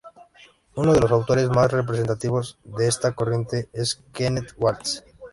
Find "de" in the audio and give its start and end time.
0.95-0.99, 2.63-2.87